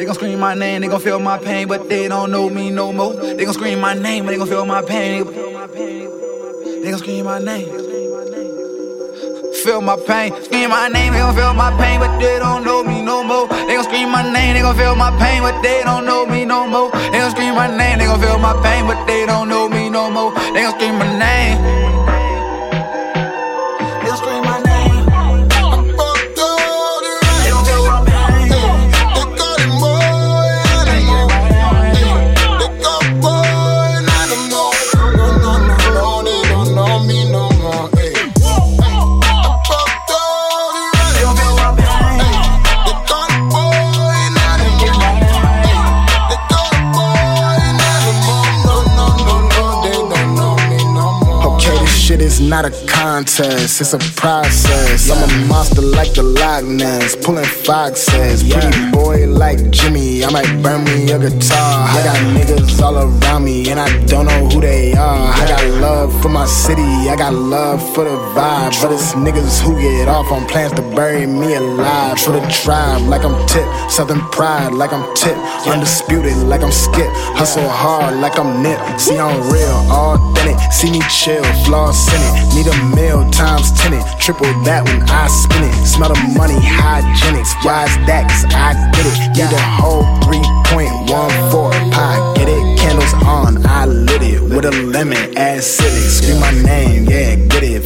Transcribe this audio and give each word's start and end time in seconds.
They 0.00 0.06
gon' 0.06 0.14
scream 0.14 0.40
my 0.40 0.54
name, 0.54 0.80
they 0.80 0.88
gon' 0.88 0.98
feel 0.98 1.18
my 1.18 1.36
pain, 1.36 1.68
but 1.68 1.86
they 1.90 2.08
don't 2.08 2.30
know 2.30 2.48
me 2.48 2.70
no 2.70 2.90
more. 2.90 3.12
They 3.12 3.44
gon' 3.44 3.52
scream 3.52 3.80
my 3.80 3.92
name, 3.92 4.24
but 4.24 4.30
they 4.30 4.38
gon' 4.38 4.48
feel 4.48 4.64
my 4.64 4.80
pain. 4.80 5.26
They 5.26 6.88
gon' 6.88 6.98
scream 7.00 7.26
my 7.26 7.38
name. 7.38 7.68
Feel 9.62 9.82
my 9.82 9.96
pain, 10.06 10.32
scream 10.42 10.70
my 10.70 10.88
name, 10.88 11.12
they 11.12 11.18
gon' 11.18 11.36
feel 11.36 11.52
my 11.52 11.70
pain, 11.76 12.00
but 12.00 12.18
they 12.18 12.38
don't 12.38 12.64
know 12.64 12.82
me 12.82 13.02
no 13.02 13.22
more. 13.22 13.46
They 13.48 13.74
gon' 13.74 13.84
scream 13.84 14.10
my 14.10 14.22
name, 14.22 14.54
they 14.54 14.62
gon' 14.62 14.74
feel 14.74 14.96
my 14.96 15.10
pain, 15.18 15.42
but 15.42 15.60
they 15.60 15.82
don't 15.84 16.06
know 16.06 16.24
me 16.24 16.46
no 16.46 16.66
more. 16.66 16.90
They 16.92 17.18
gon' 17.18 17.32
scream 17.32 17.54
my 17.54 17.68
name, 17.68 17.98
they 17.98 18.06
gon' 18.06 18.22
feel 18.22 18.38
my 18.38 18.54
pain, 18.62 18.86
but 18.86 19.04
they 19.04 19.26
don't 19.26 19.50
know 19.50 19.68
me 19.68 19.90
no 19.90 20.10
more. 20.10 20.32
They 20.54 20.62
gon' 20.62 20.76
scream 20.76 20.94
my 20.94 21.18
name. 21.18 22.19
Not 52.50 52.64
a 52.64 52.86
contest, 52.88 53.80
it's 53.80 53.92
a 53.94 53.98
process. 54.18 55.08
I'm 55.08 55.22
a 55.22 55.46
monster 55.46 55.82
like 55.82 56.14
the 56.14 56.24
Loch 56.24 56.64
Ness, 56.64 57.14
pulling 57.14 57.44
foxes. 57.44 58.42
Pretty 58.42 58.90
boy 58.90 59.28
like 59.28 59.58
Jimi, 59.70 60.24
I 60.26 60.30
might 60.30 60.60
burn 60.60 60.82
me 60.82 61.12
a 61.12 61.18
guitar. 61.20 61.86
I 61.86 62.02
got 62.02 62.18
niggas 62.34 62.82
all 62.82 62.98
around 62.98 63.44
me, 63.44 63.70
and 63.70 63.78
I 63.78 64.04
don't 64.06 64.26
know 64.26 64.48
who 64.48 64.60
they 64.60 64.94
are. 64.94 65.32
I 65.32 65.46
got 65.46 65.64
love 65.80 66.10
for 66.20 66.28
my 66.28 66.44
city, 66.44 66.82
I 66.82 67.14
got 67.16 67.34
love 67.34 67.80
for 67.94 68.02
the 68.02 68.16
vibe. 68.34 68.82
But 68.82 68.90
it's 68.94 69.12
niggas 69.12 69.62
who 69.62 69.80
get 69.80 70.08
off 70.08 70.32
on 70.32 70.44
plans 70.48 70.72
to 70.72 70.82
bury 70.82 71.26
me 71.26 71.54
alive. 71.54 72.18
For 72.18 72.32
the 72.32 72.44
tribe, 72.64 73.02
like 73.02 73.22
I'm 73.22 73.46
tip, 73.46 73.64
Southern 73.88 74.22
pride, 74.32 74.72
like 74.72 74.92
I'm 74.92 75.06
tip. 75.14 75.36
Undisputed, 75.68 76.36
like 76.48 76.64
I'm 76.64 76.72
skip. 76.72 77.10
Hustle 77.38 77.68
hard, 77.68 78.16
like 78.16 78.36
I'm 78.40 78.60
nip. 78.60 78.80
See, 78.98 79.16
I'm 79.16 79.40
real, 79.52 79.86
authentic. 79.88 80.39
See 80.80 80.90
me 80.92 81.00
chill, 81.10 81.44
flaws 81.66 82.08
in 82.08 82.20
it. 82.24 82.54
Need 82.54 82.66
a 82.66 82.96
meal 82.96 83.28
times 83.30 83.70
ten 83.72 83.92
it. 83.92 84.02
Triple 84.18 84.46
that 84.64 84.82
when 84.88 85.02
I 85.10 85.26
spin 85.28 85.64
it. 85.64 85.74
Smell 85.84 86.08
the 86.08 86.16
money, 86.32 86.56
hygienics. 86.56 87.52
Why 87.62 87.84
is 87.84 87.92
that? 88.08 88.24
Cause 88.32 88.46
I 88.48 88.72
get 88.96 89.04
it. 89.04 89.18
Need 89.36 89.52
a 89.52 89.60
whole 89.60 90.04
3.14 90.24 91.92
pie. 91.92 92.32
Get 92.34 92.48
it? 92.48 92.78
Candles 92.78 93.12
on, 93.28 93.60
I 93.66 93.84
lit 93.84 94.22
it. 94.22 94.40
With 94.40 94.64
a 94.64 94.70
lemon, 94.70 95.18
acidic. 95.34 96.08
Scream 96.08 96.40
my 96.40 96.50
name. 96.62 97.09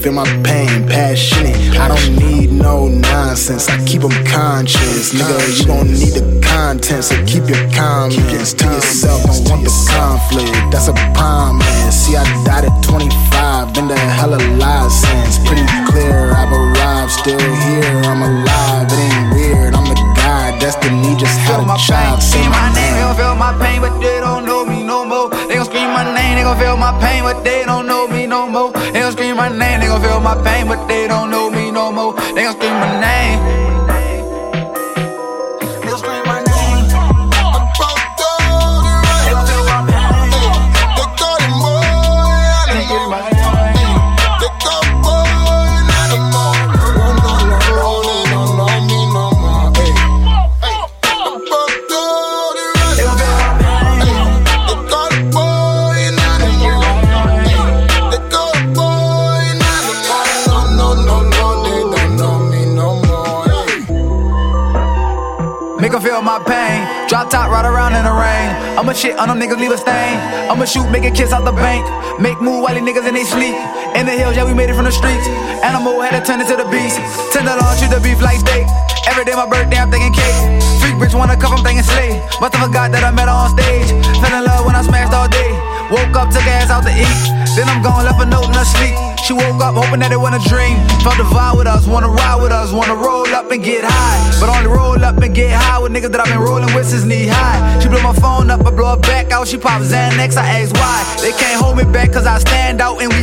Feel 0.00 0.12
my 0.12 0.24
pain, 0.42 0.88
passionate. 0.88 1.76
I 1.76 1.88
don't 1.88 2.16
need 2.16 2.50
no 2.50 2.88
nonsense. 2.88 3.68
I 3.68 3.76
keep 3.84 4.00
them 4.00 4.16
conscious. 4.24 5.12
Nigga, 5.12 5.60
you 5.60 5.66
gon' 5.66 5.92
need 5.92 6.16
the 6.16 6.40
content, 6.40 7.04
so 7.04 7.16
keep 7.26 7.44
your 7.44 7.60
comments 7.76 8.54
to 8.54 8.64
yourself. 8.64 9.20
Don't 9.28 9.44
want 9.50 9.64
the 9.68 9.74
conflict. 9.92 10.56
That's 10.72 10.88
a 10.88 10.96
promise. 11.12 11.92
See, 11.92 12.16
I 12.16 12.24
died 12.48 12.64
at 12.64 12.82
25. 12.82 13.74
Been 13.74 13.88
the 13.88 13.98
hella 13.98 14.40
license. 14.56 15.36
Pretty 15.44 15.68
clear, 15.92 16.32
I've 16.32 16.48
arrived. 16.48 17.12
Still 17.12 17.36
here, 17.36 18.00
I'm 18.08 18.22
alive. 18.24 18.88
It 18.88 18.96
ain't 18.96 19.34
weird. 19.36 19.74
I'm 19.74 19.84
the 19.84 20.00
guy. 20.16 20.58
Destiny 20.60 21.12
just 21.20 21.36
had 21.44 21.60
a 21.60 21.76
child. 21.76 22.22
See 22.22 22.40
my 22.48 22.72
name, 22.72 23.16
feel 23.20 23.36
my 23.36 23.52
pain, 23.60 23.82
but 23.82 24.00
they 24.00 24.18
don't 24.20 24.46
know 24.46 24.64
me 24.64 24.82
no 24.82 25.04
more. 25.04 25.19
They 26.40 26.44
gon' 26.44 26.58
feel 26.58 26.76
my 26.78 26.98
pain, 27.00 27.22
but 27.22 27.44
they 27.44 27.64
don't 27.66 27.86
know 27.86 28.08
me 28.08 28.26
no 28.26 28.48
more. 28.48 28.72
They 28.72 29.00
gon' 29.00 29.12
scream 29.12 29.36
my 29.36 29.50
name, 29.50 29.80
they 29.80 29.88
gon' 29.88 30.00
feel 30.00 30.20
my 30.20 30.34
pain, 30.42 30.66
but 30.66 30.86
they 30.88 31.06
don't 31.06 31.30
know 31.30 31.50
me 31.50 31.70
no 31.70 31.92
more. 31.92 32.14
They 32.34 32.44
gon' 32.44 32.54
scream 32.54 32.72
my 32.80 32.98
name. 32.98 33.59
Drop 67.08 67.30
top, 67.30 67.50
ride 67.50 67.64
around 67.64 67.96
in 67.96 68.04
the 68.04 68.12
rain. 68.12 68.78
I'ma 68.78 68.92
shit 68.92 69.18
on 69.18 69.28
them 69.28 69.40
niggas, 69.40 69.58
leave 69.58 69.72
a 69.72 69.78
stain. 69.78 70.20
I'ma 70.50 70.64
shoot, 70.64 70.88
make 70.90 71.04
a 71.04 71.10
kiss 71.10 71.32
out 71.32 71.44
the 71.44 71.52
bank. 71.52 71.82
Make 72.20 72.40
move 72.40 72.62
while 72.62 72.74
these 72.74 72.84
niggas 72.84 73.08
in 73.08 73.14
they 73.14 73.24
sleep. 73.24 73.56
In 73.96 74.06
the 74.06 74.12
hills, 74.12 74.36
yeah, 74.36 74.44
we 74.44 74.54
made 74.54 74.70
it 74.70 74.74
from 74.74 74.84
the 74.84 74.92
streets. 74.92 75.26
Animal 75.64 76.00
had 76.00 76.18
to 76.18 76.24
turn 76.24 76.40
into 76.40 76.54
the 76.54 76.68
beast. 76.70 77.00
Tender 77.32 77.56
long, 77.56 77.76
shoot 77.76 77.90
the 77.90 78.00
beef 78.00 78.20
like 78.20 78.38
steak. 78.38 78.66
Every 79.08 79.24
day 79.24 79.32
my 79.32 79.48
birthday, 79.48 79.78
I'm 79.78 79.90
thinking 79.90 80.12
cake. 80.12 80.60
Freak 80.80 80.96
bitch 81.00 81.14
wanna 81.16 81.36
cuff, 81.36 81.52
I'm 81.56 81.64
thinking 81.64 81.84
slay. 81.84 82.20
Must 82.40 82.52
have 82.54 82.68
forgot 82.68 82.92
that 82.92 83.04
I 83.04 83.10
met 83.10 83.28
her 83.28 83.36
on 83.36 83.50
stage. 83.56 83.88
Fell 84.20 84.34
in 84.36 84.44
love 84.44 84.66
when 84.66 84.76
I 84.76 84.82
smashed 84.82 85.12
all 85.12 85.28
day. 85.28 85.50
Woke 85.88 86.12
up, 86.16 86.28
took 86.28 86.44
ass 86.44 86.68
out 86.68 86.84
to 86.84 86.92
eat. 86.92 87.20
Then 87.56 87.68
I'm 87.68 87.82
gone, 87.82 88.04
left 88.04 88.20
a 88.20 88.26
note 88.26 88.52
in 88.52 88.54
her 88.54 88.68
sleep. 88.68 88.94
She 89.24 89.32
woke 89.32 89.62
up 89.62 89.74
hoping 89.74 90.00
that 90.00 90.12
it 90.12 90.20
wasn't 90.20 90.44
a 90.44 90.48
dream. 90.48 90.76
Felt 91.00 91.16
the 91.16 91.24
vibe 91.24 91.56
with 91.56 91.66
us, 91.66 91.86
wanna 91.86 92.08
ride 92.08 92.42
with 92.42 92.52
us, 92.52 92.72
wanna 92.72 92.94
roll 92.94 93.26
up 93.32 93.50
and 93.50 93.62
get 93.64 93.84
high. 93.84 94.18
But 94.40 94.52
only 94.52 94.68
roll 94.68 95.00
up 95.02 95.16
and 95.18 95.34
get 95.34 95.52
high 95.52 95.78
with 95.80 95.92
niggas 95.92 96.12
that 96.12 96.20
I've 96.20 96.28
been 96.28 96.40
rolling 96.40 96.72
with 96.74 96.86
since 96.86 97.04
knee 97.04 97.26
high. 97.26 97.80
She 97.80 97.88
blew 97.88 98.02
my 98.02 98.14
phone 98.14 98.50
up, 98.50 98.66
I 98.66 98.70
blow 98.70 98.96
her 98.96 99.00
back 99.00 99.32
out. 99.32 99.48
She 99.48 99.56
pop 99.56 99.80
Xanax, 99.80 100.36
I 100.36 100.60
ask 100.60 100.74
why. 100.76 100.98
They 101.24 101.32
can't 101.32 101.60
hold 101.60 101.76
me 101.76 101.84
back 101.84 102.12
cause 102.12 102.26
I 102.26 102.38
stand 102.38 102.80
out 102.80 103.00
and 103.00 103.12
we 103.12 103.20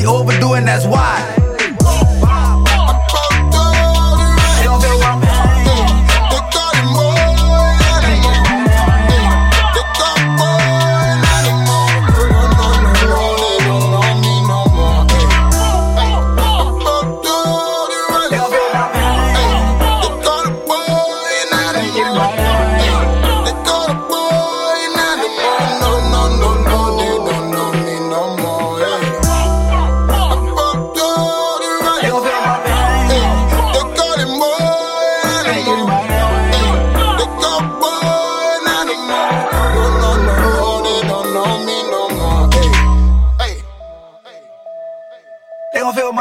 overdo 45.76 46.10
and 46.10 46.18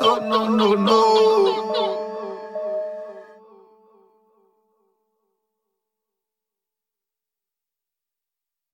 no, 0.00 0.48
no, 0.48 0.74
no. 0.74 1.91